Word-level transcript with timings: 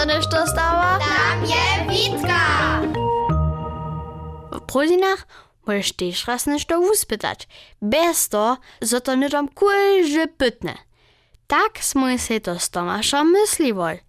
se 0.00 0.06
nešto 0.06 0.36
stava? 0.46 0.98
Tam 0.98 1.44
je 1.44 1.66
Vitka! 1.90 2.42
V 4.52 4.60
Prodinah 4.66 5.18
moraš 5.66 5.92
tež 5.92 6.24
raz 6.26 6.46
nešto 6.46 6.78
uspitać. 6.80 7.48
Bez 7.80 8.28
to, 8.28 8.56
zato 8.80 9.16
ne 9.16 9.28
tam 9.28 9.48
kuje 9.48 10.06
že 10.06 10.26
pitne. 10.38 10.74
Tak 11.46 11.82
smo 11.82 12.18
se 12.18 12.40
to 12.40 12.58
s 12.58 12.70
Tomašom 12.70 13.32
mislivali. 13.32 14.00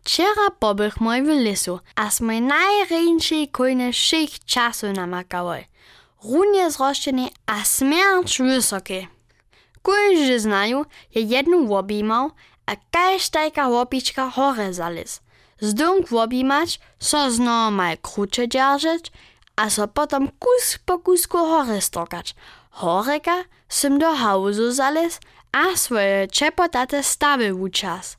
Včeraj 0.00 0.54
pobih 0.60 1.00
moj 1.00 1.20
v 1.20 1.30
lesu, 1.44 1.80
a 1.94 2.10
smo 2.10 2.32
najrenjši 2.32 3.50
kojne 3.52 3.92
všech 3.92 4.44
časov 4.46 4.94
namakavali. 4.94 5.66
Run 6.22 6.54
je 6.54 6.70
zroščeni, 6.70 7.26
a 7.46 7.64
smerč 7.64 8.38
visoki. 8.38 9.08
Koji 9.82 10.26
že 10.26 10.38
znajo, 10.38 10.84
je 11.10 11.22
jednu 11.22 11.66
obimal, 11.74 12.30
a 12.70 12.72
każdajka 12.90 13.68
łopiczka 13.68 14.30
hore 14.30 14.74
zalez. 14.74 15.20
Zdąg 15.60 16.12
obimać, 16.12 16.80
so 16.98 17.30
zno 17.30 17.70
mal 17.70 17.96
krucze 17.96 18.46
a 19.56 19.70
so 19.70 19.88
potom 19.88 20.28
kus 20.38 20.78
po 20.86 20.98
kusku 20.98 21.38
hore 21.38 21.80
stokać. 21.80 22.34
Horeka 22.70 23.44
sym 23.68 23.98
do 23.98 24.14
hausu 24.14 24.72
zalez, 24.72 25.20
a 25.52 25.76
swoje 25.76 26.28
czepotate 26.28 27.02
stawy 27.02 27.54
uczas. 27.54 28.16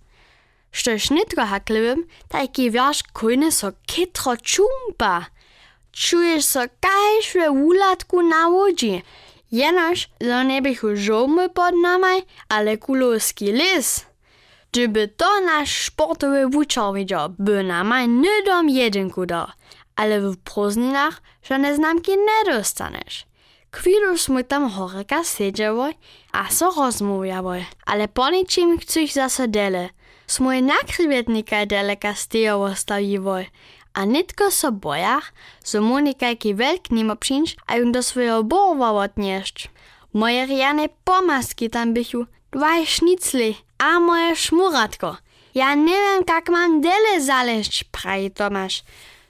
Štož 0.72 1.10
nitko 1.12 1.46
haklivim, 1.46 2.06
tajki 2.30 2.72
wiersz 2.72 3.04
kujne 3.14 3.52
so 3.52 3.72
kitro 3.88 4.38
čumpa. 4.38 5.26
Čuješ 5.92 6.46
so 6.46 6.62
kajšve 6.80 7.50
ulatku 7.52 8.22
na 8.22 8.48
łodzi. 8.48 9.04
Jenož, 9.52 10.10
że 10.22 10.46
nie 10.46 10.62
żołmy 10.94 11.50
pod 11.50 11.74
nami, 11.84 12.24
ale 12.50 12.78
kulowski 12.78 13.52
lis. 13.52 14.09
Gdyby 14.72 15.08
to 15.08 15.42
nasz 15.46 15.86
sportowy 15.86 16.48
wuczar 16.48 16.94
widział, 16.94 17.30
by 17.40 17.64
namaj 17.64 18.08
nie 18.08 18.44
dom 18.46 18.70
jedynku 18.70 19.26
dał. 19.26 19.48
Ale 19.96 20.22
w 20.22 20.38
próżninach 20.38 21.22
żadne 21.44 21.76
znamki 21.76 22.12
nie 22.12 22.54
dostaniesz. 22.54 23.26
Chwilu 23.76 24.18
smo 24.18 24.44
tam 24.44 24.70
horeka 24.70 25.24
siedziały, 25.24 25.94
a 26.32 26.50
so 26.50 26.72
rozmawiały, 26.78 27.66
ale 27.86 28.08
po 28.08 28.30
niczym 28.30 28.80
chcesz 28.80 29.14
zase 29.14 29.48
dele. 29.48 29.90
Smo 30.28 30.54
je 30.54 30.62
nakrywietnika 30.62 31.66
daleka 31.66 32.16
stejowo 32.16 32.76
stawiły, 32.76 33.46
a 33.94 34.06
nitko 34.06 34.52
so 34.52 34.72
bojach, 34.72 35.34
so 35.64 35.82
mu 35.82 36.00
nikajki 36.00 36.56
wielk 36.56 36.92
nimo 36.92 37.16
przyjść, 37.16 37.56
a 37.68 37.78
ją 37.78 37.92
do 37.92 38.04
swojego 38.04 38.44
borwa 38.44 38.92
odnieść. 38.92 39.70
Moje 40.14 40.46
riane 40.46 40.90
pomaski 41.04 41.70
tam 41.70 41.94
bychu, 41.94 42.26
dwaj 42.52 42.86
sznicli, 42.86 43.56
a 43.80 44.00
moje 44.00 44.36
szmuratko. 44.36 45.18
Ja 45.56 45.76
nie 45.76 45.94
wiem, 45.94 46.24
jak 46.28 46.50
mam 46.50 46.82
dele 46.82 47.22
zaleźć, 47.22 47.84
prawi 47.84 48.32
Tomasz. 48.32 48.84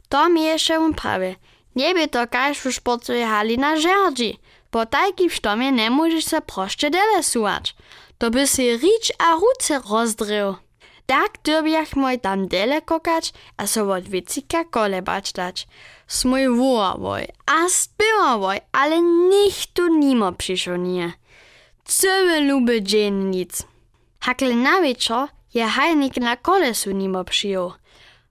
To 0.10 0.30
mi 0.30 0.44
jeszcze 0.44 0.94
prawie. 0.94 1.36
Nie 1.76 1.94
by 1.94 2.08
to 2.08 2.28
każ 2.28 2.58
w 2.60 2.76
sportowej 2.76 3.24
hali 3.24 3.58
na 3.58 3.78
żerdzi, 3.78 4.40
bo 4.72 4.86
tajki 4.86 5.30
w 5.30 5.34
sztomie 5.34 5.72
nie 5.72 5.90
możesz 5.90 6.26
se 6.26 6.42
proście 6.42 6.90
dele 6.90 7.24
suwać. 7.24 7.76
To 8.18 8.30
by 8.32 8.48
si 8.48 8.78
ricz 8.78 9.12
a 9.20 9.36
ruce 9.36 9.82
rozdrył. 9.90 10.56
Tak 11.06 11.32
derbiach 11.44 11.96
moj 11.96 12.20
tam 12.20 12.48
dele 12.48 12.82
kokać, 12.82 13.34
a 13.58 13.68
so 13.68 13.94
od 13.94 14.04
vicika 14.04 14.64
kolebać 14.66 15.34
dać. 15.34 15.68
Smoj 16.08 16.50
woławoj, 16.50 17.28
a 17.46 17.70
spywawoj, 17.70 18.60
ale 18.72 19.02
nikt 19.02 19.74
tu 19.74 19.88
nimo 19.88 20.32
przyszło 20.32 20.78
nie. 20.78 21.14
Całe 21.86 22.40
lubię 22.40 22.84
dziennic. 22.84 23.64
Hakle 24.20 24.56
na 24.56 24.82
wieczor 24.82 25.30
je 25.54 25.68
hajnik 25.68 26.18
na 26.18 26.36
kolesu 26.36 26.90
przyjął. 27.26 27.74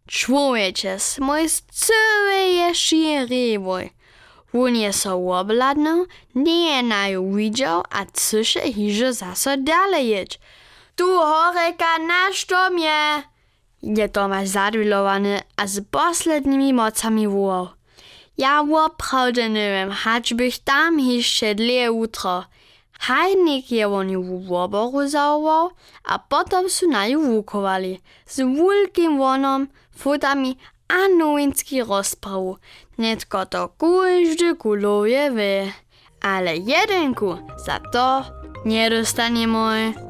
Człowiecze, 0.07 0.99
smoj 0.99 1.49
z 1.49 1.63
całej 1.63 2.57
je 2.57 2.75
szirywoj. 2.75 3.91
On 4.53 4.77
je 4.77 4.93
so 4.93 5.39
obladnął, 5.41 6.07
nie 6.35 6.83
na 6.83 7.09
ją 7.09 7.35
widział, 7.35 7.83
a 7.91 8.05
cysze 8.13 8.61
hiże 8.73 9.13
zaso 9.13 9.57
dalej 9.57 10.09
jedź. 10.09 10.41
Tu 10.97 11.05
horeka 11.19 11.99
na 11.99 12.33
sztomie! 12.33 13.23
Je 13.83 14.09
Tomasz 14.09 14.49
zadwilowany, 14.49 15.41
a 15.57 15.67
z 15.67 15.81
poslednimi 15.91 16.75
mocami 16.75 17.29
wołał. 17.29 17.69
Ja 18.39 18.61
oprawdę 18.61 19.51
nie 19.51 19.71
wiem, 19.71 19.91
hać 19.91 20.35
bych 20.35 20.59
tam 20.59 21.01
jeszcze 21.01 21.55
dlje 21.55 21.85
jutro. 21.85 22.45
Hajnik 22.99 23.73
je 23.73 23.89
oni 23.89 24.17
w 24.17 24.53
oboru 24.53 25.09
załował, 25.09 25.71
a 26.05 26.19
potem 26.19 26.71
su 26.71 26.91
na 26.91 27.07
ju 27.07 27.21
wukowali. 27.23 28.01
Z 28.27 28.37
wielkim 28.37 29.19
wonom, 29.19 29.69
futami 29.97 30.59
a 30.89 31.09
nowinski 31.19 31.83
rozprawu. 31.83 32.57
Netko 32.99 33.47
to 33.47 33.69
każdy 33.69 34.55
kulowie 34.57 35.31
wie. 35.31 35.73
Ale 36.23 36.57
jedenku 36.57 37.39
za 37.67 37.81
to 37.93 38.25
nie 38.65 38.91
dostanie 38.91 39.47
mój. 39.47 40.08